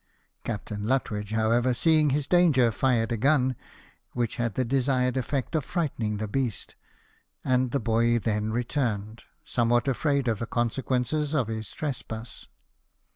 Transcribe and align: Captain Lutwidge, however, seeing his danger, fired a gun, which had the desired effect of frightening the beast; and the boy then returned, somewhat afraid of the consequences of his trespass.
Captain 0.43 0.83
Lutwidge, 0.87 1.31
however, 1.33 1.75
seeing 1.75 2.09
his 2.09 2.25
danger, 2.25 2.71
fired 2.71 3.11
a 3.11 3.17
gun, 3.17 3.55
which 4.13 4.37
had 4.37 4.55
the 4.55 4.65
desired 4.65 5.15
effect 5.15 5.53
of 5.53 5.63
frightening 5.63 6.17
the 6.17 6.27
beast; 6.27 6.73
and 7.45 7.69
the 7.69 7.79
boy 7.79 8.17
then 8.17 8.51
returned, 8.51 9.21
somewhat 9.45 9.87
afraid 9.87 10.27
of 10.27 10.39
the 10.39 10.47
consequences 10.47 11.35
of 11.35 11.49
his 11.49 11.69
trespass. 11.69 12.47